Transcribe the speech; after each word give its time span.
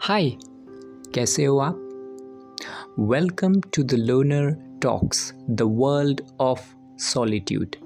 हाय, 0.00 0.30
कैसे 1.14 1.44
हो 1.44 1.58
आप? 1.58 1.76
Welcome 2.98 3.60
to 3.60 3.82
the 3.82 3.92
loner 3.92 4.78
talks 4.82 5.34
the 5.50 5.62
world 5.62 6.20
of 6.40 6.60
solitude 6.98 7.76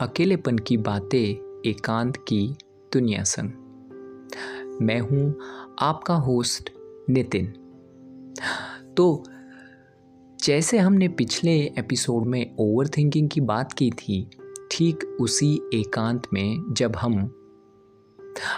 अकेलेपन 0.00 0.58
की 0.58 0.76
बातें 0.76 1.62
एकांत 1.66 2.16
की 2.16 2.56
दुनिया 2.92 3.22
संग। 3.22 3.50
मैं 4.82 5.00
हूँ 5.00 5.38
आपका 5.78 6.14
होस्ट 6.14 6.70
नितिन। 7.10 7.46
तो 8.96 9.22
जैसे 10.44 10.78
हमने 10.78 11.08
पिछले 11.08 11.60
एपिसोड 11.78 12.26
में 12.26 12.56
ओवर 12.58 12.88
थिंकिंग 12.88 13.28
की 13.28 13.40
बात 13.40 13.72
की 13.72 13.90
थी, 13.90 14.30
ठीक 14.70 15.16
उसी 15.20 15.60
एकांत 15.74 16.22
में 16.32 16.74
जब 16.74 16.96
हम 16.96 17.34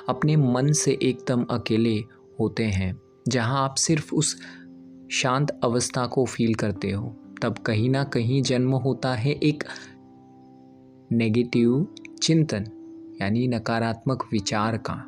अपने 0.09 0.37
मन 0.37 0.73
से 0.73 0.99
एकदम 1.03 1.45
अकेले 1.45 1.99
होते 2.41 2.65
हैं, 2.65 3.01
जहाँ 3.29 3.65
आप 3.65 3.75
सिर्फ़ 3.75 4.15
उस 4.15 4.37
शांत 5.13 5.61
अवस्था 5.65 6.07
को 6.07 6.25
फील 6.25 6.55
करते 6.55 6.91
हो। 6.91 7.17
तब 7.43 7.59
कहीं 7.59 7.91
ना 7.91 8.05
कहीं 8.05 8.43
जन्म 8.43 8.75
होता 8.75 9.15
है 9.15 9.33
एक 9.33 9.65
नेगेटिव 11.13 11.95
चिंतन, 12.23 12.67
यानी 13.23 13.49
नकारात्मक 13.49 14.29
विचार 14.33 14.77
का। 14.77 15.07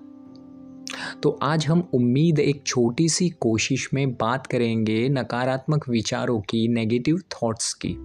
तो 1.22 1.30
आज 1.42 1.66
हम 1.66 1.88
उम्मीद 1.92 2.38
एक 2.38 2.62
छोटी 2.66 3.08
सी 3.08 3.28
कोशिश 3.30 3.88
में 3.94 4.12
बात 4.12 4.46
करेंगे 4.46 5.08
नकारात्मक 5.08 5.88
विचारों 5.88 6.40
की 6.40 6.68
नेगेटिव 6.68 7.16
थॉट्स 7.16 7.74
की, 7.74 7.96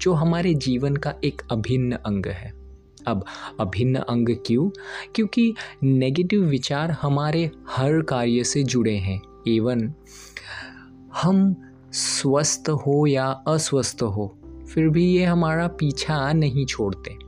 जो 0.00 0.12
हमारे 0.12 0.54
जीवन 0.54 0.96
का 0.96 1.14
एक 1.24 1.42
अभिन्न 1.50 1.92
अंग 1.92 2.26
है। 2.26 2.63
अब 3.06 3.24
अभिन्न 3.60 3.96
अंग 3.96 4.36
क्यों? 4.46 4.70
क्योंकि 5.14 5.54
नेगेटिव 5.82 6.42
विचार 6.42 6.90
हमारे 6.90 7.50
हर 7.68 8.02
कार्य 8.02 8.44
से 8.44 8.62
जुड़े 8.62 8.96
हैं। 8.96 9.20
एवं 9.48 9.92
हम 11.22 11.54
स्वस्थ 11.92 12.68
हो 12.68 13.06
या 13.06 13.26
अस्वस्थ 13.26 14.02
हो, 14.02 14.38
फिर 14.74 14.88
भी 14.88 15.04
ये 15.06 15.24
हमारा 15.24 15.66
पीछा 15.66 16.32
नहीं 16.32 16.66
छोड़ते। 16.66 17.18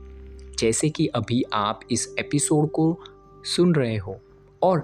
जैसे 0.59 0.89
कि 0.89 1.07
अभी 1.07 1.43
आप 1.53 1.79
इस 1.91 2.15
एपिसोड 2.19 2.71
को 2.71 2.99
सुन 3.55 3.75
रहे 3.75 3.97
हो, 3.97 4.19
और 4.61 4.83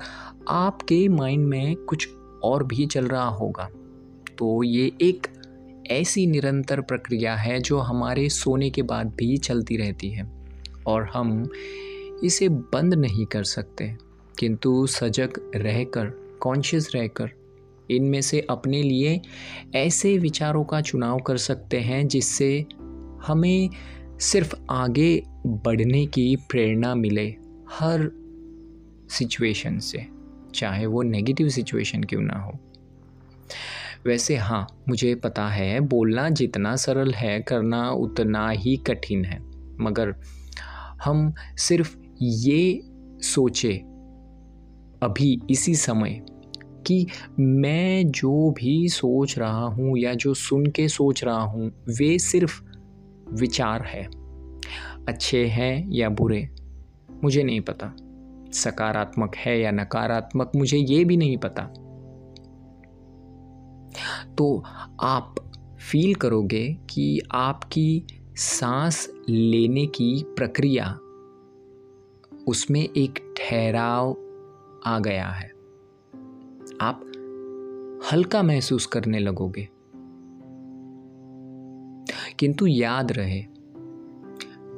आपके 0.50 1.10
माइंड 1.10 1.48
में 1.48 1.76
कुछ 1.76 2.10
और 2.44 2.64
भी 2.64 2.86
चल 2.86 3.08
रहा 3.08 3.28
होगा। 3.28 3.70
तो 4.38 4.64
ये 4.64 4.92
एक 5.02 5.28
ऐसी 5.88 6.28
निरंतर 6.28 6.82
प्रक्रिया 6.82 7.36
है 7.36 7.60
जो 7.60 7.78
हमारे 7.78 8.30
सोने 8.30 8.70
के 8.70 8.82
बाद 8.82 9.08
भी 9.08 9.38
चलती 9.38 9.78
रहती 9.78 10.10
है। 10.10 10.43
और 10.88 11.10
हम 11.14 11.50
इसे 12.24 12.50
बंद 12.50 12.94
नहीं 12.94 13.26
कर 13.26 13.44
सकते। 13.44 13.96
किंतु 14.40 14.88
सजग 14.88 15.52
रहकर 15.56 16.06
कॉन्शियस 16.42 16.92
रहकर, 16.96 17.30
इनमें 17.92 18.22
से 18.22 18.48
अपने 18.50 18.84
लिए 18.84 19.22
ऐसे 19.76 20.18
विचारों 20.18 20.64
का 20.64 20.82
चुनाव 20.82 21.20
कर 21.20 21.38
सकते 21.38 21.80
हैं 21.80 22.08
जिससे 22.08 22.66
हमें 23.24 23.70
सिर्फ़ 24.20 24.56
आगे 24.70 25.24
बढ़ने 25.46 26.06
की 26.06 26.36
प्रेरणा 26.36 26.96
मिले 26.96 27.36
हर 27.70 28.12
सिचुएशन 29.10 29.80
से, 29.80 30.06
चाहे 30.56 30.86
वो 30.86 31.02
नेगेटिव 31.02 31.50
सिचुएशन 31.50 32.04
क्यों 32.04 32.22
ना 32.22 32.40
हो। 32.40 32.60
वैसे 34.06 34.36
हाँ 34.36 34.84
मुझे 34.90 35.16
पता 35.16 35.48
है, 35.48 35.80
बोलना 35.80 36.30
जितना 36.30 36.76
सरल 36.76 37.12
है, 37.12 37.42
करना 37.42 37.92
उतना 37.92 38.50
ही 38.50 38.78
कठिन 38.78 39.26
है, 39.26 39.40
मगर 39.80 40.16
हम 41.06 41.34
सिर्फ़ 41.58 41.98
ये 42.22 42.82
सोचे 43.22 43.74
अभी 45.04 45.42
इसी 45.50 45.76
समय 45.76 46.26
कि 46.88 47.08
मैं 47.40 48.12
जो 48.12 48.52
भी 48.52 48.90
सोच 48.90 49.40
रहा 49.40 49.66
हूँ 49.66 49.98
या 49.98 50.14
जो 50.14 50.34
सुन 50.34 50.66
के 50.66 50.88
सोच 50.88 51.24
रहा 51.24 51.42
हूँ, 51.42 51.72
वे 51.90 52.20
सिर्फ़ 52.20 52.62
विचार 53.34 53.82
है। 53.82 54.04
अच्छे 55.08 55.46
हैं 55.46 55.92
या 55.92 56.10
बुरे, 56.10 56.50
मुझे 57.24 57.44
नहीं 57.44 57.62
पता। 57.62 57.96
सकारात्मक 58.54 59.36
है 59.36 59.62
या 59.62 59.72
नकारात्मक, 59.72 60.52
मुझे 60.56 60.78
ये 60.78 61.06
भी 61.06 61.18
नहीं 61.18 61.38
पता। 61.38 61.64
तो 64.38 64.64
आप 65.02 65.36
फील 65.92 66.16
करोगे 66.16 66.78
कि 66.90 67.22
आपकी 67.32 68.08
सांस 68.36 69.14
लेने 69.30 69.86
की 69.86 70.26
प्रक्रिया, 70.28 71.00
उसमें 72.48 72.90
एक 72.98 73.36
ठहराव 73.38 74.18
आ 74.86 75.00
गया 75.00 75.28
है। 75.28 75.48
आप 76.82 77.02
हल्का 78.14 78.44
महसूस 78.44 78.86
करने 78.86 79.20
लगोगे। 79.20 79.70
किंतु 82.40 82.68
याद 82.68 83.12
रहे, 83.12 83.46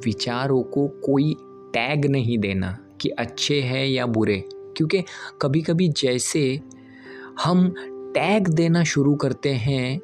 विचारों 0.06 0.64
को 0.64 0.88
कोई 0.88 1.36
टैग 1.74 2.06
नहीं 2.06 2.38
देना 2.38 2.78
कि 3.02 3.10
अच्छे 3.10 3.62
हैं 3.62 3.88
या 3.88 4.06
बुरे, 4.06 4.50
क्योंकि 4.54 5.04
कभी 5.42 5.62
कभी 5.62 5.88
जैसे 5.88 6.62
हम 7.44 7.74
टैग 8.14 8.48
देना 8.48 8.84
शुरू 8.84 9.16
करते 9.16 9.54
हैं, 9.54 10.02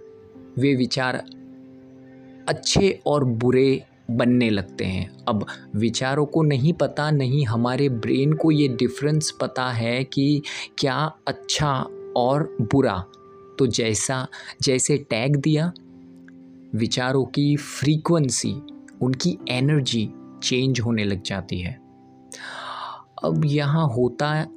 वे 0.60 0.76
विचार 0.76 1.41
अच्छे 2.54 3.00
और 3.06 3.24
बुरे 3.24 3.84
बनने 4.12 4.50
लगते 4.50 4.86
हैं। 4.86 5.10
अब 5.28 5.46
विचारों 5.76 6.26
को 6.26 6.42
नहीं 6.44 6.74
पता, 6.74 7.12
नहीं 7.12 7.46
हमारे 7.46 7.90
ब्रेन 7.90 8.34
को 8.34 8.52
ये 8.52 8.68
डिफरेंस 8.68 9.32
पता 9.42 9.70
है 9.70 10.04
कि 10.04 10.42
क्या 10.78 11.12
अच्छा 11.28 11.86
और 12.18 12.58
बुरा। 12.62 12.98
तो 13.60 13.68
जैसा, 13.68 14.28
जैसे 14.62 14.98
टैग 14.98 15.36
दिया, 15.36 15.72
विचारों 16.76 17.26
की 17.26 17.56
फ्रीक्वेंसी 17.56 18.54
उनकी 19.02 19.38
एनर्जी 19.50 20.10
चेंज 20.44 20.80
होने 20.80 21.04
लग 21.04 21.24
जाती 21.24 21.60
है। 21.60 21.80
अब 23.24 23.42
यहाँ 23.46 23.88
होता 23.88 24.48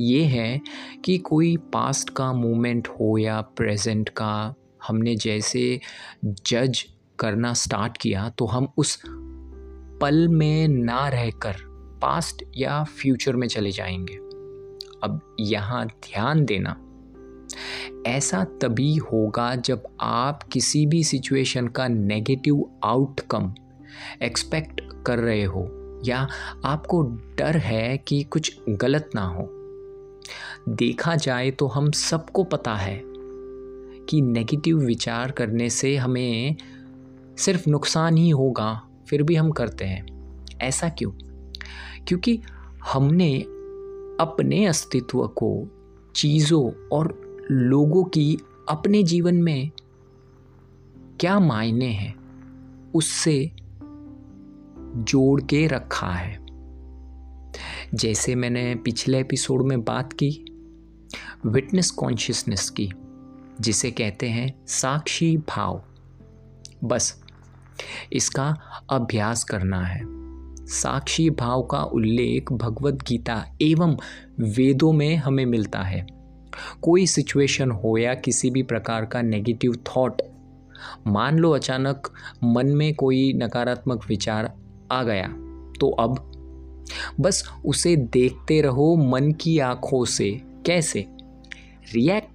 ये 0.00 0.22
है 0.24 0.60
कि 1.04 1.18
कोई 1.18 1.56
पास्ट 1.56 2.10
का 2.10 2.32
मोमेंट 2.32 2.88
हो 2.88 3.18
या 3.18 3.40
प्रेजेंट 3.40 4.08
का 4.08 4.54
हमने 4.86 5.16
जैसे 5.16 5.80
जज 6.24 6.84
करना 7.18 7.52
स्टार्ट 7.54 7.96
किया 7.96 8.28
तो 8.28 8.46
हम 8.46 8.68
उस 8.76 8.98
पल 10.00 10.28
में 10.28 10.68
ना 10.68 11.08
रहकर 11.08 11.56
पास्ट 12.02 12.44
या 12.56 12.82
फ्यूचर 12.84 13.36
में 13.36 13.46
चले 13.48 13.70
जाएँगे। 13.70 14.14
अब 15.04 15.36
यहाँ 15.40 15.86
ध्यान 15.86 16.44
देना, 16.44 16.70
ऐसा 18.06 18.44
तभी 18.62 18.96
होगा 18.96 19.54
जब 19.56 19.82
आप 20.00 20.42
किसी 20.42 20.86
भी 20.86 21.04
सिचुएशन 21.04 21.68
का 21.68 21.88
नेगेटिव 21.88 22.64
आउटकम 22.84 23.52
एक्सपेक्ट 24.22 24.80
कर 25.06 25.18
रहे 25.18 25.44
हो, 25.44 25.68
या 26.04 26.26
आपको 26.64 27.02
डर 27.38 27.56
है 27.56 27.98
कि 27.98 28.22
कुछ 28.22 28.58
गलत 28.68 29.10
ना 29.14 29.24
हो। 29.26 29.48
देखा 30.68 31.14
जाए 31.16 31.50
तो 31.50 31.66
हम 31.66 31.90
सबको 31.90 32.44
पता 32.44 32.74
है 32.74 32.96
कि 34.08 34.22
नेगेटिव 34.22 34.78
विचार 34.78 35.30
करने 35.30 35.70
से 35.70 35.96
हमें 35.96 36.56
सिर्फ़ 37.38 37.70
नुकसान 37.70 38.16
ही 38.16 38.30
होगा, 38.30 38.88
फिर 39.08 39.22
भी 39.22 39.34
हम 39.34 39.50
करते 39.50 39.84
हैं। 39.84 40.06
ऐसा 40.60 40.88
क्यों? 40.88 41.10
क्योंकि 42.04 42.40
हमने 42.92 43.40
अपने 44.20 44.66
अस्तित्व 44.66 45.26
को, 45.26 45.68
चीज़ों 46.14 46.88
और 46.92 47.22
लोगों 47.50 48.04
की 48.04 48.38
अपने 48.68 49.02
जीवन 49.02 49.34
में 49.34 49.70
क्या 51.20 51.40
मायने 51.40 51.86
हैं, 51.86 52.14
उससे 52.94 53.50
जोड़ 54.94 55.42
के 55.42 55.66
रखा 55.66 56.12
है। 56.12 56.42
जैसे 57.94 58.34
मैंने 58.34 58.74
पिछले 58.74 59.20
एपिसोड 59.20 59.62
में 59.62 59.84
बात 59.84 60.12
की 60.12 60.44
विटनेस 61.46 61.90
कॉन्शियसनेस 61.90 62.70
की। 62.70 62.92
जिसे 63.60 63.90
कहते 63.90 64.28
हैं 64.28 64.66
साक्षी 64.66 65.36
भाव। 65.36 65.82
बस, 66.84 67.22
इसका 68.12 68.56
अभ्यास 68.90 69.44
करना 69.44 69.80
है। 69.80 70.00
साक्षी 70.66 71.30
भाव 71.30 71.62
का 71.62 71.82
उल्लेख 71.82 72.52
भगवत 72.52 72.94
गीता 72.94 73.44
एवं 73.62 73.96
वेदों 74.40 74.92
में 74.92 75.16
हमें 75.16 75.46
मिलता 75.46 75.82
है। 75.82 76.06
कोई 76.82 77.06
सिचुएशन 77.06 77.70
हो 77.70 77.98
या 77.98 78.14
किसी 78.14 78.50
भी 78.50 78.62
प्रकार 78.62 79.04
का 79.04 79.22
नेगेटिव 79.22 79.72
थॉट 79.72 80.22
मान 81.06 81.38
लो 81.38 81.50
अचानक 81.50 82.08
मन 82.44 82.66
में 82.66 82.94
कोई 82.94 83.32
नकारात्मक 83.32 84.06
विचार 84.08 84.56
आ 84.92 85.02
गया 85.02 85.28
तो 85.80 85.90
अब 85.90 86.28
बस 87.20 87.50
उसे 87.64 87.96
देखते 87.96 88.60
रहो 88.60 88.96
मन 88.96 89.32
की 89.32 89.58
आँखों 89.58 90.04
से। 90.04 90.42
कैसे? 90.66 91.06
रिएक्ट 91.94 92.31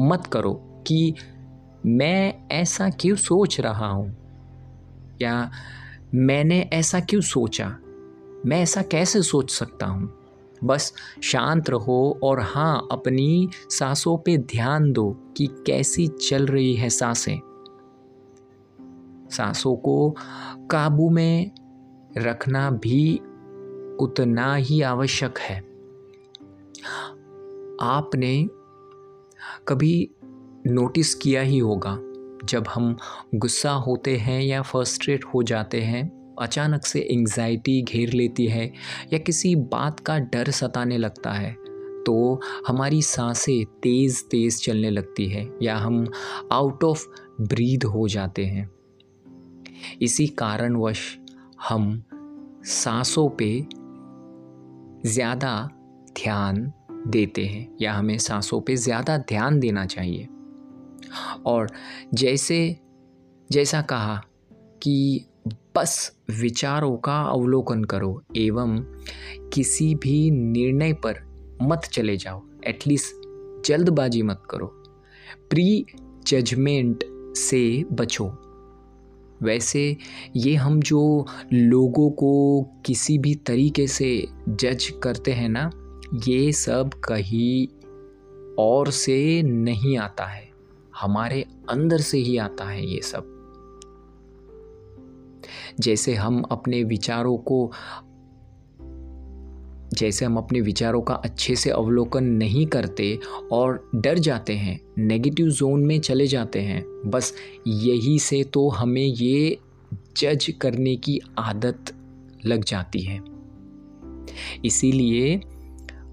मत 0.00 0.26
करो 0.26 0.52
कि 0.86 1.14
मैं 1.86 2.48
ऐसा 2.48 2.90
क्यों 2.90 3.16
सोच 3.16 3.60
रहा 3.60 3.86
हूँ? 3.86 4.16
या 5.22 5.50
मैंने 6.14 6.70
ऐसा 6.72 7.00
क्यों 7.00 7.20
सोचा? 7.20 7.68
मैं 8.46 8.62
ऐसा 8.62 8.82
कैसे 8.82 9.22
सोच 9.22 9.50
सकता 9.50 9.86
हूँ? 9.86 10.16
बस 10.64 10.92
शांत 11.22 11.70
रहो 11.70 12.20
और 12.22 12.40
हाँ 12.40 12.88
अपनी 12.92 13.48
सांसों 13.70 14.18
पे 14.18 14.38
ध्यान 14.38 14.92
दो 14.92 15.34
कि 15.36 15.46
कैसी 15.66 16.08
चल 16.08 16.46
रही 16.46 16.74
है 16.74 16.90
साँसें। 16.90 17.40
सांसों 19.30 19.76
को 19.76 20.16
काबू 20.70 21.10
में 21.10 21.50
रखना 22.16 22.70
भी 22.70 23.16
उतना 24.00 24.54
ही 24.54 24.82
आवश्यक 24.82 25.38
है। 25.38 25.60
आपने 27.82 28.48
कभी 29.68 30.10
नोटिस 30.66 31.14
किया 31.14 31.42
ही 31.42 31.58
होगा। 31.58 31.96
जब 32.44 32.68
हम 32.68 32.96
गुस्सा 33.34 33.70
होते 33.78 34.16
हैं 34.16 34.40
या 34.42 34.62
फर्स्ट्रेट 34.62 35.24
हो 35.24 35.42
जाते 35.42 35.80
हैं, 35.80 36.08
अचानक 36.40 36.86
से 36.86 37.00
एंजाइटी 37.00 37.80
घेर 37.82 38.12
लेती 38.12 38.46
है 38.46 38.66
या 39.12 39.18
किसी 39.18 39.54
बात 39.56 40.00
का 40.00 40.18
डर 40.18 40.50
सताने 40.50 40.98
लगता 40.98 41.32
है 41.32 41.54
तो 42.06 42.40
हमारी 42.66 43.00
साँसें 43.02 43.64
तेज़ 43.82 44.22
तेज़ 44.24 44.58
चलने 44.58 44.90
लगती 44.90 45.26
है 45.28 45.48
या 45.62 45.76
हम 45.76 46.06
आउट 46.52 46.84
ऑफ़ 46.84 47.06
ब्रीद 47.40 47.84
हो 47.84 48.06
जाते 48.08 48.44
हैं। 48.44 48.68
इसी 50.02 50.26
कारणवश 50.38 51.00
हम 51.68 52.02
सांसों 52.64 53.28
पे 53.40 53.50
ज़्यादा 55.10 55.52
ध्यान 56.14 56.72
देते 57.06 57.44
हैं 57.46 57.76
या 57.82 57.92
हमें 57.92 58.18
सांसों 58.18 58.60
पे 58.60 58.76
ज़्यादा 58.76 59.18
ध्यान 59.18 59.60
देना 59.60 59.86
चाहिए। 59.86 60.28
और 61.46 61.70
जैसे, 62.14 62.76
जैसा 63.52 63.82
कहा 63.82 64.24
कि 64.82 65.26
बस 65.76 66.12
विचारों 66.40 66.96
का 66.96 67.22
अवलोकन 67.22 67.84
करो 67.84 68.22
एवं 68.36 68.78
किसी 69.52 69.94
भी 69.94 70.30
निर्णय 70.30 70.92
पर 70.92 71.18
मत 71.62 71.78
चले 71.78 72.16
जाओ। 72.16 72.42
एटलीस्ट 72.66 73.66
जल्दबाजी 73.66 74.22
मत 74.22 74.42
करो। 74.50 74.66
प्री 75.50 75.86
जजमेंट 76.26 77.04
से 77.36 77.84
बचो। 77.92 78.26
वैसे 79.42 79.96
ये 80.36 80.54
हम 80.54 80.80
जो 80.80 81.26
लोगों 81.52 82.10
को 82.10 82.62
किसी 82.86 83.18
भी 83.18 83.34
तरीके 83.34 83.86
से 83.86 84.28
जज 84.48 84.92
करते 85.02 85.32
हैं 85.32 85.48
ना 85.48 85.70
ये 86.14 86.52
सब 86.52 86.90
कहीं 86.94 87.66
और 88.58 88.90
से 88.90 89.42
नहीं 89.42 89.98
आता 89.98 90.24
है। 90.24 90.50
हमारे 90.96 91.44
अंदर 91.68 91.98
से 91.98 92.18
ही 92.18 92.36
आता 92.36 92.64
है 92.64 92.86
ये 92.86 93.00
सब। 93.02 93.36
जैसे 95.80 96.14
हम 96.14 96.42
अपने 96.42 96.84
विचारों 96.84 97.36
को, 97.38 97.70
जैसे 99.92 100.24
हम 100.24 100.36
अपने 100.36 100.60
विचारों 100.60 101.02
का 101.02 101.14
अच्छे 101.14 101.56
से 101.56 101.70
अवलोकन 101.70 102.24
नहीं 102.24 102.66
करते 102.66 103.18
और 103.52 103.90
डर 103.94 104.18
जाते 104.18 104.52
हैं 104.52 104.80
नेगेटिव 104.98 105.48
जोन 105.48 105.86
में 105.86 106.00
चले 106.00 106.26
जाते 106.26 106.60
हैं, 106.60 106.84
बस 107.06 107.34
यही 107.66 108.18
से 108.18 108.44
तो 108.44 108.68
हमें 108.68 109.06
ये 109.06 109.58
जज 110.16 110.52
करने 110.60 110.96
की 110.96 111.20
आदत 111.38 111.84
लग 112.46 112.64
जाती 112.64 113.00
है। 113.00 113.20
इसीलिए 114.64 115.40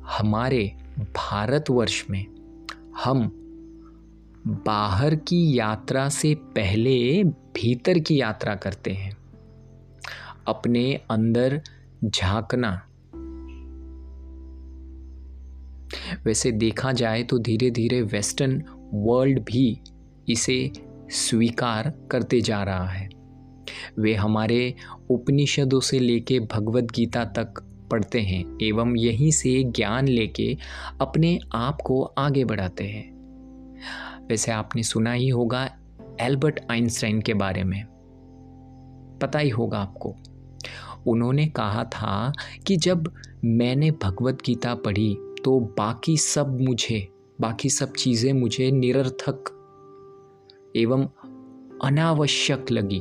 हमारे 0.08 0.76
भारतवर्ष 1.00 2.06
में 2.10 2.26
हम 3.04 3.32
बाहर 4.48 5.16
की 5.16 5.60
यात्रा 5.60 6.10
से 6.10 6.36
पहले 6.36 7.24
भीतर 7.24 8.00
की 8.00 8.22
यात्रा 8.22 8.56
करते 8.56 8.92
हैं। 8.92 9.18
अपने 10.48 11.02
अंदर 11.12 11.62
झांकना। 12.04 12.82
वैसे 16.24 16.52
देखा 16.52 16.92
जाए 16.92 17.24
तो 17.24 17.40
धीरे 17.40 17.70
धीरे 17.70 18.02
वेस्टर्न 18.02 18.64
वर्ल्ड 18.94 19.40
भी 19.40 19.80
इसे 20.30 20.72
स्वीकार 21.10 21.94
करते 22.12 22.42
जा 22.42 22.64
रहा 22.64 22.88
है। 22.88 23.10
वे 24.00 24.16
हमारे 24.16 24.76
उपनिषदों 25.10 25.80
से 25.80 26.00
लेके 26.00 26.40
भगवत 26.40 26.84
गीता 26.84 27.26
तक 27.26 27.67
पढ़ते 27.92 28.22
हैं 28.22 28.58
एवं 28.62 28.96
यहीं 28.96 29.32
से 29.32 29.64
ज्ञान 29.64 30.08
लेके 30.08 30.58
अपने 31.02 31.40
आप 31.56 31.78
को 31.86 32.04
आगे 32.04 32.46
बढ़ाते 32.46 32.84
हैं। 32.84 33.18
वैसे 34.30 34.52
आपने 34.52 34.84
सुना 34.84 35.12
ही 35.12 35.30
होगा 35.30 35.70
एल्बर्ट 36.22 36.60
आइंस्टाइन 36.72 37.22
के 37.22 37.34
बारे 37.34 37.64
में। 37.64 37.86
पता 39.22 39.40
ही 39.40 39.50
होगा 39.50 39.80
आपको। 39.80 40.16
उन्होंने 41.08 41.48
कहा 41.48 41.84
था 41.84 42.34
कि 42.68 42.76
जब 42.76 43.14
मैंने 43.46 43.92
भगवत 43.92 44.38
गीता 44.46 44.76
पढ़ी 44.76 45.18
तो 45.46 45.60
बाकी 45.60 46.18
सब 46.18 46.62
मुझे, 46.62 47.08
बाकी 47.42 47.70
सब 47.70 47.94
चीज़ें 47.94 48.34
मुझे 48.34 48.72
निरर्थक 48.72 49.54
एवं 50.76 51.06
अनावश्यक 51.84 52.72
लगी। 52.72 53.00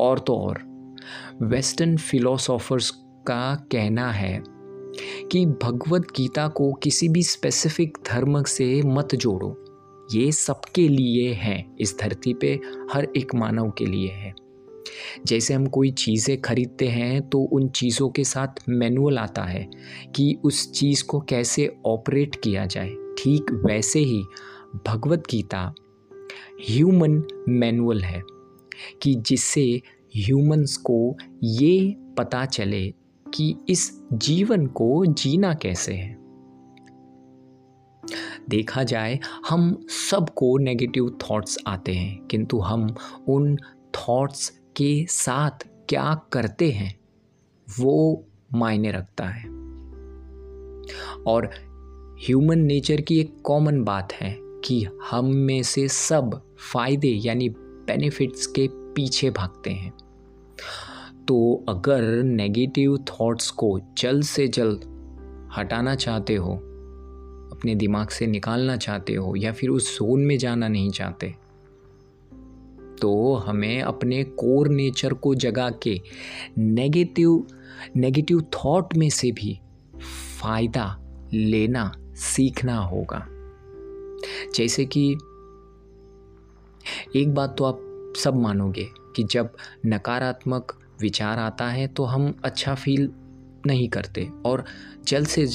और 0.00 0.18
तो 0.18 0.36
और। 0.36 0.75
वेस्टर्न 1.42 1.96
फिलोसोफर्स 1.96 2.90
का 3.28 3.54
कहना 3.72 4.10
है 4.12 4.42
कि 5.32 5.44
भगवत 5.46 6.02
गीता 6.16 6.48
को 6.48 6.72
किसी 6.72 7.08
भी 7.08 7.22
स्पेसिफिक 7.22 7.98
धर्म 8.06 8.42
से 8.42 8.82
मत 8.82 9.14
जोड़ो। 9.14 9.56
ये 10.12 10.32
सबके 10.32 10.88
लिए 10.88 11.32
है। 11.32 11.64
इस 11.80 11.98
धरती 12.00 12.34
पे 12.34 12.60
हर 12.92 13.08
एक 13.16 13.34
मानव 13.34 13.70
के 13.70 13.86
लिए 13.86 14.08
है। 14.08 14.34
जैसे 15.26 15.54
हम 15.54 15.66
कोई 15.66 15.90
चीज़ें 15.90 16.40
खरीदते 16.40 16.88
हैं 16.88 17.28
तो 17.28 17.38
उन 17.38 17.68
चीज़ों 17.68 18.08
के 18.08 18.24
साथ 18.24 18.62
मैनुअल 18.68 19.18
आता 19.18 19.42
है 19.42 19.68
कि 20.16 20.38
उस 20.44 20.72
चीज़ 20.72 21.04
को 21.04 21.20
कैसे 21.20 21.76
ऑपरेट 21.86 22.36
किया 22.36 22.66
जाए। 22.66 22.88
ठीक 23.18 23.62
वैसे 23.66 23.98
ही 23.98 24.22
भगवत 24.86 25.22
गीता 25.30 25.74
ह्यूमन 26.70 27.22
मैनुअल 27.48 28.02
है 28.02 28.22
कि 29.02 29.14
जिससे 29.14 29.82
ह्यूमंस 30.16 30.76
को 30.76 31.16
ये 31.44 31.96
पता 32.18 32.44
चले 32.44 32.94
कि 33.34 33.56
इस 33.68 34.02
जीवन 34.12 34.66
को 34.66 35.06
जीना 35.06 35.54
कैसे 35.54 35.94
है। 35.94 36.26
देखा 38.48 38.82
जाए, 38.82 39.20
हम 39.48 39.86
सबको 39.88 40.58
नेगेटिव 40.58 41.18
थॉट्स 41.22 41.58
आते 41.66 41.92
हैं, 41.92 42.26
किंतु 42.26 42.58
हम 42.58 42.94
उन 43.28 43.56
थॉट्स 43.94 44.48
के 44.76 45.06
साथ 45.06 45.50
क्या 45.88 46.20
करते 46.32 46.70
हैं, 46.70 47.00
वो 47.80 48.24
मायने 48.54 48.90
रखता 48.90 49.24
है। 49.24 49.48
और 51.26 51.50
ह्यूमन 52.26 52.58
नेचर 52.58 53.00
की 53.00 53.20
एक 53.20 53.36
कॉमन 53.44 53.84
बात 53.84 54.12
है 54.12 54.36
कि 54.40 54.86
हम 55.10 55.26
में 55.26 55.62
से 55.62 55.88
सब 55.88 56.54
फ़ायदे, 56.72 57.08
यानी 57.08 57.48
बेनिफिट्स 57.58 58.46
के 58.46 58.68
पीछे 58.72 59.30
भागते 59.30 59.70
हैं। 59.70 59.92
तो 61.28 61.64
अगर 61.68 62.02
नेगेटिव 62.22 62.96
थॉट्स 62.96 63.50
को 63.50 63.80
जल्द 63.98 64.24
से 64.24 64.48
जल्द 64.48 64.84
हटाना 65.56 65.94
चाहते 65.94 66.34
हो, 66.34 66.54
अपने 67.52 67.74
दिमाग 67.74 68.08
से 68.08 68.26
निकालना 68.26 68.76
चाहते 68.76 69.14
हो, 69.14 69.36
या 69.36 69.52
फिर 69.52 69.70
उस 69.70 69.98
जोन 69.98 70.20
में 70.20 70.38
जाना 70.38 70.68
नहीं 70.68 70.90
चाहते 70.90 71.34
तो 73.00 73.34
हमें 73.34 73.82
अपने 73.82 74.24
कोर 74.24 74.68
नेचर 74.68 75.12
को 75.12 75.34
जगा 75.34 75.70
के 75.82 76.00
नेगेटिव 76.58 77.46
नेगेटिव 77.96 78.40
थॉट 78.40 78.94
में 78.96 79.10
से 79.10 79.32
भी 79.32 79.58
फ़ायदा 80.40 80.86
लेना 81.34 81.90
सीखना 82.14 82.78
होगा। 82.78 83.26
जैसे 84.54 84.84
कि 84.84 85.10
एक 87.16 87.34
बात 87.34 87.54
तो 87.58 87.64
आप 87.64 88.12
सब 88.16 88.34
मानोगे 88.34 88.88
कि 89.16 89.24
जब 89.24 89.56
नकारात्मक 89.86 90.78
विचार 91.00 91.38
आता 91.38 91.68
है 91.68 91.88
तो 91.88 92.04
हम 92.04 92.40
अच्छा 92.44 92.74
फील 92.74 93.12
नहीं 93.66 93.88
करते 93.88 94.28
और 94.46 94.64
जल्द 95.06 95.28
से 95.28 95.46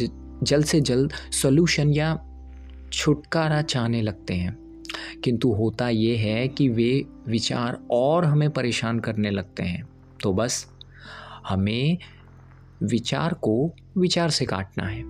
जल्द 0.43 0.65
से 0.65 0.81
जल्द 0.81 1.11
सोल्यूशन 1.11 1.89
या 1.89 2.27
छुटकारा 2.93 3.61
चाहने 3.61 4.01
लगते 4.01 4.33
हैं। 4.33 4.83
किंतु 5.23 5.51
होता 5.51 5.89
ये 5.89 6.17
है 6.17 6.47
कि 6.47 6.69
वे 6.69 7.05
विचार 7.27 7.83
और 7.91 8.25
हमें 8.25 8.49
परेशान 8.49 8.99
करने 8.99 9.29
लगते 9.29 9.63
हैं। 9.63 9.89
तो 10.23 10.33
बस 10.33 10.67
हमें 11.47 11.97
विचार 12.83 13.33
को 13.33 13.71
विचार 13.97 14.29
से 14.29 14.45
काटना 14.45 14.83
है। 14.83 15.03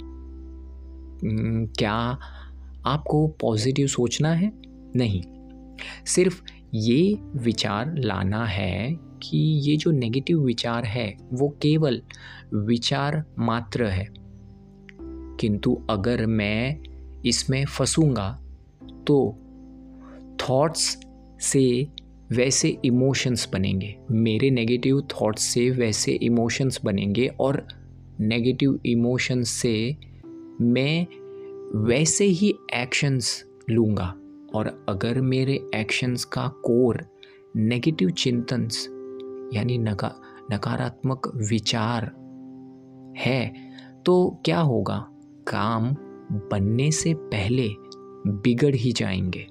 क्या 1.68 2.18
आपको 2.86 3.28
पॉजिटिव 3.28 3.88
सोचना 3.88 4.30
है? 4.30 4.52
नहीं। 4.96 5.24
सिर्फ़ 6.06 6.42
ये 6.74 7.20
विचार 7.36 7.96
लाना 7.98 8.46
है 8.46 9.00
कि 9.24 9.38
ये 9.38 9.78
जो 9.78 9.92
नेगेटिव 9.92 10.40
विचार 10.40 10.86
है, 10.86 11.18
वो 11.34 11.50
केवल 11.50 12.02
विचार 12.54 13.24
मात्र 13.40 13.86
है। 13.86 14.08
किंतु 15.40 15.84
अगर 15.90 16.26
मैं 16.26 16.84
इसमें 17.26 17.66
फंसूँगा 17.66 18.44
तो 19.08 19.38
थॉट्स 20.42 21.00
से 21.42 21.88
वैसे 22.32 22.78
इमोशंस 22.86 23.50
बनेंगे। 23.54 23.96
मेरे 24.12 24.50
नेगेटिव 24.50 25.02
थॉट्स 25.02 25.42
से 25.42 25.70
वैसे 25.70 26.12
इमोशंस 26.12 26.80
बनेंगे 26.86 27.28
और 27.28 27.68
नेगेटिव 28.20 28.80
इमोशंस 28.86 29.50
से 29.50 29.98
मैं 30.62 31.08
वैसे 31.76 32.26
ही 32.26 32.54
एक्शंस 32.76 33.46
लूँगा। 33.70 34.16
और 34.56 34.86
अगर 34.90 35.22
मेरे 35.22 35.66
एक्शंस 35.76 36.26
का 36.26 36.48
कोर 36.48 37.06
नेगेटिव 37.56 38.10
चिंतन्स 38.10 38.88
यानी 39.54 39.78
नका 39.78 40.16
नकारात्मक 40.52 41.32
विचार 41.36 42.06
है 43.18 43.54
तो 44.06 44.42
क्या 44.46 44.60
होगा? 44.60 45.08
काम 45.48 45.96
बनने 46.32 46.92
से 46.92 47.14
पहले 47.14 47.70
बिगड़ 48.28 48.76
ही 48.76 48.92
जाएँगे। 48.92 49.48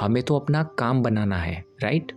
हमें 0.00 0.22
तो 0.22 0.38
अपना 0.38 0.62
काम 0.62 1.02
बनाना 1.02 1.36
है 1.36 1.64
राइट 1.82 2.12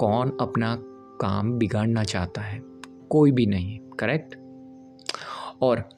कौन 0.00 0.36
अपना 0.40 0.76
काम 1.20 1.52
बिगाड़ना 1.52 2.04
चाहता 2.04 2.42
है? 2.42 2.62
कोई 3.10 3.32
भी 3.32 3.46
नहीं 3.46 3.78
करेक्ट 3.78 4.36
और 5.62 5.88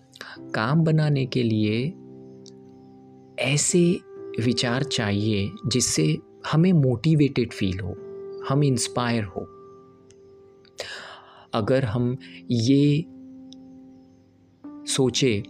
काम 0.54 0.84
बनाने 0.84 1.26
के 1.26 1.42
लिए 1.42 1.94
ऐसे 3.38 4.00
विचार 4.40 4.82
चाहिए 4.82 5.50
जिससे 5.66 6.18
हमें 6.52 6.72
मोटिवेटेड 6.72 7.52
फील 7.52 7.80
हो, 7.80 7.92
हम 8.48 8.64
इंस्पायर 8.64 9.24
हो। 9.24 9.40
अगर 11.54 11.84
हम 11.84 12.16
ये 12.50 13.04
सोचे 14.86 15.42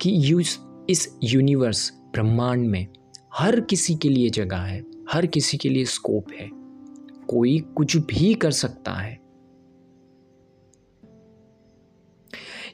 कि 0.00 0.12
यूज़ 0.30 0.56
इस 0.90 1.08
यूनिवर्स 1.24 1.90
ब्रह्मांड 2.12 2.68
में 2.68 2.86
हर 3.34 3.60
किसी 3.60 3.94
के 3.94 4.08
लिए 4.08 4.30
जगह 4.30 4.56
है, 4.56 4.84
हर 5.10 5.26
किसी 5.26 5.56
के 5.56 5.68
लिए 5.68 5.84
स्कोप 5.84 6.32
है, 6.32 6.48
कोई 7.28 7.58
कुछ 7.76 7.96
भी 7.96 8.34
कर 8.34 8.50
सकता 8.50 8.92
है, 8.92 9.18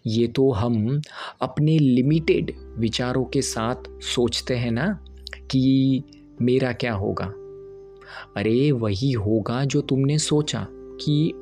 ये 0.07 0.27
तो 0.27 0.51
हम 0.51 1.01
अपने 1.41 1.79
लिमिटेड 1.79 2.53
विचारों 2.79 3.25
के 3.25 3.43
साथ 3.43 4.01
सोचते 4.03 4.57
हैं 4.57 4.71
ना। 4.71 5.05
कि 5.53 6.03
मेरा 6.43 6.73
क्या 6.73 6.95
होगा? 6.95 7.27
अरे, 8.37 8.73
वही 8.73 9.13
होगा 9.13 9.65
जो 9.65 9.81
तुमने 9.81 10.19
सोचा 10.19 10.67
कि 10.71 11.33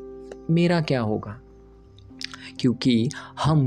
मेरा 0.51 0.81
क्या 0.81 1.01
होगा। 1.01 1.41
क्योंकि 2.61 3.09
हम 3.45 3.67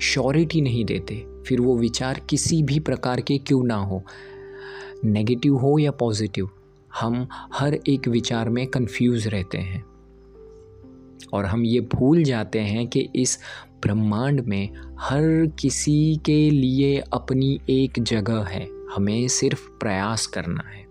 श्योरिटी 0.00 0.60
नहीं 0.60 0.84
देते, 0.84 1.26
फिर 1.42 1.60
वो 1.60 1.78
विचार 1.78 2.20
किसी 2.30 2.62
भी 2.62 2.80
प्रकार 2.80 3.20
के 3.20 3.38
क्यों 3.38 3.64
ना 3.64 3.74
हो। 3.74 4.02
नेगेटिव 5.04 5.56
हो 5.56 5.78
या 5.78 5.90
पॉजिटिव, 5.90 6.50
हम 7.00 7.28
हर 7.32 7.74
एक 7.74 8.08
विचार 8.08 8.50
में 8.50 8.66
कंफ्यूज 8.66 9.28
रहते 9.28 9.58
हैं। 9.58 9.84
और 11.32 11.44
हम 11.44 11.64
ये 11.64 11.80
भूल 11.80 12.22
जाते 12.22 12.58
हैं 12.58 12.86
कि 12.86 13.08
इस 13.16 13.38
ब्रह्मांड 13.82 14.40
में 14.40 14.68
हर 14.98 15.52
किसी 15.58 16.20
के 16.26 16.50
लिए 16.50 16.98
अपनी 17.12 17.60
एक 17.70 17.92
जगह 17.98 18.44
है। 18.44 18.68
हमें 18.94 19.28
सिर्फ़ 19.28 19.70
प्रयास 19.70 20.26
करना 20.26 20.64
है। 20.68 20.86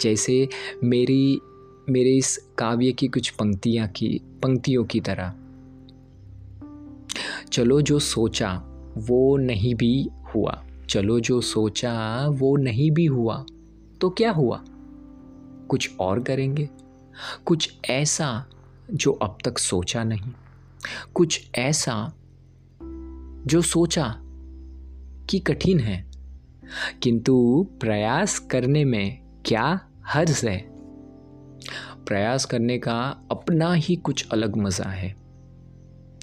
जैसे 0.00 0.48
मेरी, 0.84 1.40
मेरे 1.90 2.16
इस 2.16 2.36
काव्य 2.58 2.92
की 2.92 3.08
कुछ 3.08 3.30
पंक्तियाँ 3.30 3.88
की, 3.88 4.20
पंक्तियों 4.42 4.84
की 4.84 5.00
तरह। 5.00 5.34
चलो 7.52 7.80
जो 7.80 7.98
सोचा, 7.98 8.62
वो 8.96 9.36
नहीं 9.36 9.74
भी 9.74 10.08
हुआ। 10.34 10.64
चलो 10.88 11.20
जो 11.20 11.40
सोचा, 11.40 12.26
वो 12.28 12.56
नहीं 12.56 12.90
भी 12.90 13.06
हुआ 13.06 13.46
तो 14.00 14.10
क्या 14.10 14.30
हुआ? 14.30 14.64
कुछ 15.68 15.90
और 16.00 16.22
करेंगे? 16.22 16.68
कुछ 17.44 17.74
ऐसा 17.90 18.46
जो 18.90 19.12
अब 19.12 19.38
तक 19.44 19.58
सोचा 19.58 20.04
नहीं। 20.04 20.32
कुछ 21.14 21.50
ऐसा 21.54 22.12
जो 23.46 23.62
सोचा 23.62 24.14
कि 25.30 25.38
कठिन 25.38 25.80
है। 25.80 26.10
किंतु 27.02 27.66
प्रयास 27.80 28.38
करने 28.38 28.84
में 28.84 29.22
क्या 29.46 29.80
हर्ज 30.06 30.40
है? 30.44 30.68
प्रयास 32.06 32.44
करने 32.44 32.78
का 32.78 33.28
अपना 33.30 33.72
ही 33.72 33.96
कुछ 33.96 34.28
अलग 34.32 34.56
मज़ा 34.56 34.90
है। 34.90 35.16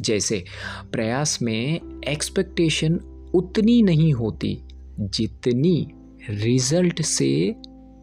जैसे 0.02 0.46
प्रयास 0.92 1.42
में 1.42 1.80
एक्सपेक्टेशन 2.08 2.96
उतनी 3.36 3.82
नहीं 3.82 4.14
होती 4.14 4.62
जितनी 5.00 5.88
रिज़ल्ट 6.30 7.02
से 7.02 7.56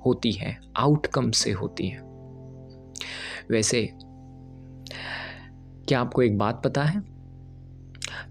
होती 0.07 0.33
है 0.33 0.61
आउटकम 0.77 1.31
से 1.31 1.53
होती 1.53 1.89
है। 1.89 1.99
वैसे 3.51 3.93
क्या 5.93 6.01
आपको 6.01 6.23
एक 6.23 6.39
बात 6.39 6.63
पता 6.65 6.83
है? 6.83 7.03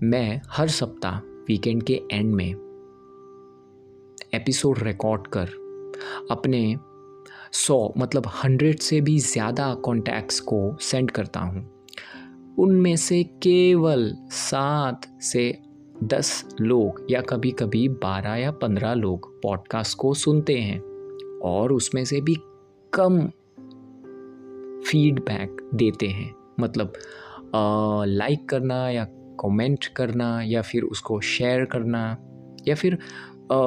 मैं 0.04 0.42
हर 0.50 0.68
सप्ताह 0.68 1.18
वीकेंड 1.20 1.84
के 1.84 2.02
एंड 2.12 2.36
में 2.36 2.50
एपिसोड 4.34 4.80
रिकॉर्ड 4.80 5.28
कर 5.28 5.50
अपने 6.32 6.78
सौ 7.52 7.94
मतलब 7.98 8.28
हंड्रेड 8.44 8.80
से 8.80 9.02
भी 9.02 9.20
ज़्यादा 9.20 9.74
कॉन्टैक्ट्स 9.74 10.40
को 10.40 10.78
सेंड 10.82 11.12
करता 11.12 11.40
हूँ। 11.40 11.86
उनमें 12.60 12.96
से 12.96 13.24
केवल 13.24 14.18
सात 14.32 15.02
से 15.22 15.62
दस 16.04 16.56
लोग 16.62 17.08
या 17.12 17.22
कभी 17.22 17.52
कभी 17.52 17.90
बारह 17.90 18.36
या 18.36 18.52
पंद्रह 18.52 18.94
लोग 18.94 19.42
पॉडकास्ट 19.42 19.98
को 19.98 20.14
सुनते 20.14 20.58
हैं 20.58 20.80
और 21.40 21.72
उसमें 21.72 22.06
से 22.06 22.22
भी 22.22 22.36
कम 22.94 23.28
फीडबैक 24.88 25.70
देते 25.76 26.08
हैं। 26.08 26.36
मतलब 26.60 26.94
लाइक 28.06 28.50
करना 28.50 28.90
या 28.90 29.06
कमेंट 29.12 29.86
करना 29.86 30.42
या 30.42 30.62
फिर 30.62 30.84
उसको 30.84 31.22
शेयर 31.22 31.66
करना 31.66 32.18
या 32.68 32.76
फिर 32.76 32.94
आ, 33.52 33.58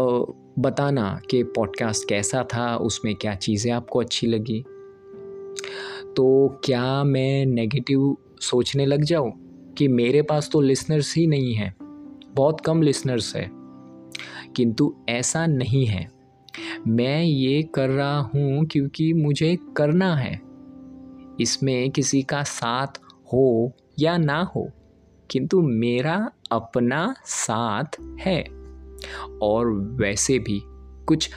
बताना 0.59 1.21
कि 1.31 1.43
पॉडकास्ट 1.43 2.09
कैसा 2.09 2.43
था 2.55 2.77
उसमें 2.77 3.15
क्या 3.15 3.35
चीज़ें 3.35 3.73
आपको 3.73 4.01
अच्छी 4.01 4.27
लगी। 4.27 4.65
तो 6.17 6.49
क्या 6.65 7.05
मैं 7.05 7.47
नेगेटिव 7.47 8.17
सोचने 8.41 8.87
लग 8.87 9.05
जाऊँ 9.05 9.33
कि 9.79 9.89
मेरे 9.89 10.23
पास 10.23 10.51
तो 10.53 10.61
लिसनर्स 10.61 11.17
ही 11.17 11.27
नहीं 11.27 11.55
हैं 11.55 11.75
बहुत 12.35 12.61
कम 12.61 12.83
लिसनर्स 12.83 13.37
है 13.37 13.51
किंतु 14.57 14.95
ऐसा 15.09 15.47
नहीं 15.47 15.87
है। 15.87 16.11
मैं 16.89 17.23
ये 17.23 17.63
कर 17.63 17.89
रहा 17.89 18.19
हूँ 18.19 18.67
क्योंकि 18.67 19.13
मुझे 19.13 19.59
करना 19.77 20.17
है। 20.17 20.41
इसमें 21.41 21.91
किसी 21.91 22.23
का 22.23 22.43
साथ 22.43 22.87
हो 23.33 23.73
या 23.99 24.17
ना 24.19 24.43
हो, 24.43 24.69
किंतु 25.31 25.61
मेरा 25.63 26.31
अपना 26.53 27.15
साथ 27.25 28.01
है। 28.21 28.43
और 29.43 29.71
वैसे 30.01 30.39
भी 30.39 30.61
कुछ 31.07 31.31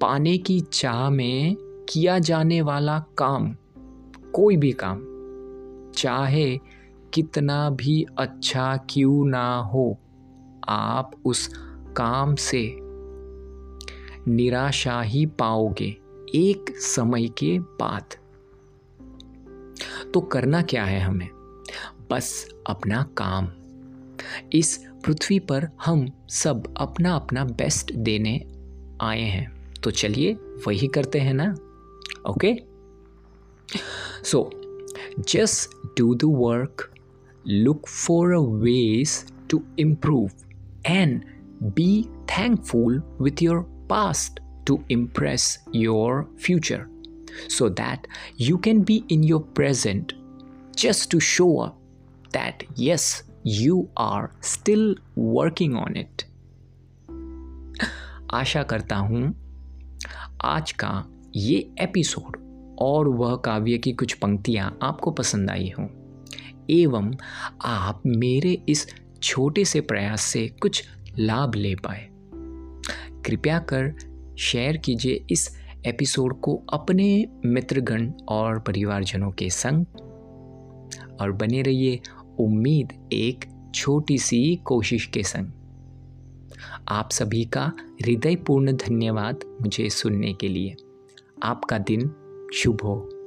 पाने 0.00 0.38
की 0.38 0.60
चाह 0.60 1.10
में 1.10 1.56
किया 1.88 2.18
जाने 2.18 2.60
वाला 2.62 2.98
काम, 3.18 3.52
कोई 4.34 4.56
भी 4.56 4.72
काम, 4.72 5.00
चाहे 5.96 6.58
कितना 7.14 7.70
भी 7.70 8.06
अच्छा 8.18 8.76
क्यों 8.90 9.24
ना 9.26 9.58
हो, 9.58 9.98
आप 10.68 11.10
उस 11.24 11.50
काम 11.96 12.34
से 12.34 12.78
निराशा 14.28 15.00
ही 15.02 15.26
पाओगे 15.26 15.96
एक 16.34 16.74
समय 16.76 17.28
के 17.28 17.58
बाद। 17.58 18.14
तो 20.14 20.20
करना 20.20 20.62
क्या 20.62 20.84
है 20.84 21.00
हमें? 21.00 21.28
बस 22.10 22.48
अपना 22.66 23.02
काम। 23.02 23.48
इस 24.52 24.86
पृथ्वी 25.04 25.38
पर 25.38 25.68
हम 25.84 26.08
सब 26.28 26.74
अपना 26.76 27.14
अपना 27.14 27.44
बेस्ट 27.44 27.92
देने 27.92 28.44
आए 29.00 29.22
हैं। 29.22 29.74
तो 29.74 29.90
चलिए, 29.90 30.32
वही 30.34 30.86
करते 30.86 31.18
हैं 31.18 31.34
ना? 31.34 31.52
Okay 32.30 32.62
so 34.24 34.50
just 35.28 35.70
do 35.98 36.14
the 36.14 36.20
work 36.24 36.94
look 37.48 37.88
for 37.88 38.34
a 38.34 38.40
ways 38.40 39.32
to 39.50 39.62
improve 39.78 40.30
and 40.86 41.24
be 41.62 42.08
thankful 42.24 43.02
with 43.20 43.42
your 43.42 43.86
past 43.90 44.40
to 44.70 44.74
impress 44.74 45.58
your 45.74 46.26
future. 46.46 46.97
So 47.48 47.68
that 47.70 48.06
you 48.36 48.58
can 48.58 48.82
be 48.82 49.04
in 49.08 49.22
your 49.22 49.40
present 49.40 50.14
just 50.76 51.10
to 51.10 51.20
show 51.20 51.60
up 51.60 51.76
that 52.32 52.64
yes, 52.76 53.22
you 53.42 53.88
are 53.96 54.32
still 54.40 54.94
working 55.16 55.76
on 55.76 55.96
it. 55.96 56.24
आशा 58.32 58.62
करता 58.62 58.96
हूँ 58.96 59.34
आज 60.44 60.72
का 60.72 60.92
ये 61.36 61.56
episode 61.80 62.36
और 62.80 63.08
वह 63.08 63.34
काव्य 63.36 63.78
की 63.78 63.92
कुछ 63.92 64.12
पंक्तियाँ 64.12 64.78
आपको 64.82 65.10
पसंद 65.10 65.50
आई 65.50 65.72
हों 65.78 65.86
एवं 66.70 67.12
आप 67.64 68.02
मेरे 68.06 68.52
इस 68.68 68.86
छोटे 69.22 69.64
से 69.64 69.80
प्रयास 69.80 70.22
से 70.22 70.46
कुछ 70.62 70.84
लाभ 71.18 71.54
ले 71.54 71.74
पाए 71.74 72.08
कृपया 73.26 73.58
कर 73.72 73.92
शेयर 74.38 74.76
कीजिए 74.76 75.24
इस 75.30 75.48
एपिसोड 75.88 76.40
को 76.40 76.62
अपने 76.72 77.26
मित्रगण 77.46 78.12
और 78.28 78.60
परिवारजनों 78.60 79.30
के 79.30 79.50
संग। 79.50 79.86
और 81.20 81.32
बने 81.32 81.62
रहिए 81.62 82.00
उम्मीद 82.38 83.08
एक 83.12 83.70
छोटी 83.74 84.18
सी 84.18 84.56
कोशिश 84.56 85.06
के 85.06 85.22
संग। 85.22 85.46
आप 86.88 87.10
सभी 87.10 87.44
का 87.44 87.72
हृदयपूर्ण 88.02 88.72
धन्यवाद 88.72 89.40
मुझे 89.62 89.88
सुनने 89.88 90.34
के 90.34 90.48
लिए। 90.48 90.76
आपका 91.42 91.78
दिन 91.78 92.10
शुभ 92.54 92.80
हो। 92.82 93.17